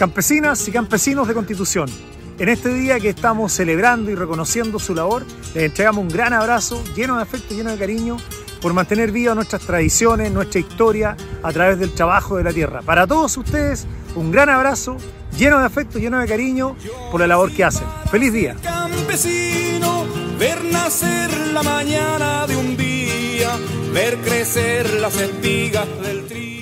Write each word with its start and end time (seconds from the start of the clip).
Campesinas 0.00 0.66
y 0.66 0.72
campesinos 0.72 1.28
de 1.28 1.34
Constitución, 1.34 1.86
en 2.38 2.48
este 2.48 2.72
día 2.72 2.98
que 2.98 3.10
estamos 3.10 3.52
celebrando 3.52 4.10
y 4.10 4.14
reconociendo 4.14 4.78
su 4.78 4.94
labor, 4.94 5.26
les 5.52 5.64
entregamos 5.64 6.00
un 6.02 6.08
gran 6.08 6.32
abrazo 6.32 6.82
lleno 6.96 7.16
de 7.16 7.22
afecto, 7.22 7.54
lleno 7.54 7.70
de 7.70 7.76
cariño 7.76 8.16
por 8.62 8.72
mantener 8.72 9.12
vivas 9.12 9.36
nuestras 9.36 9.60
tradiciones, 9.60 10.32
nuestra 10.32 10.58
historia 10.58 11.18
a 11.42 11.52
través 11.52 11.78
del 11.78 11.92
trabajo 11.92 12.38
de 12.38 12.44
la 12.44 12.50
tierra. 12.50 12.80
Para 12.80 13.06
todos 13.06 13.36
ustedes, 13.36 13.86
un 14.14 14.30
gran 14.30 14.48
abrazo 14.48 14.96
lleno 15.36 15.58
de 15.58 15.66
afecto, 15.66 15.98
lleno 15.98 16.18
de 16.18 16.26
cariño 16.26 16.76
por 17.12 17.20
la 17.20 17.26
labor 17.26 17.52
que 17.52 17.62
hacen. 17.62 17.86
¡Feliz 18.10 18.32
día! 18.32 18.56
Campesino, 18.62 20.06
ver 20.38 20.64
nacer 20.64 21.30
la 21.52 21.62
mañana 21.62 22.46
de 22.46 22.56
un 22.56 22.74
día, 22.74 23.50
ver 23.92 24.16
crecer 24.22 24.94
las 24.94 25.14
espigas 25.20 25.86
del 26.00 26.24
trigo. 26.24 26.59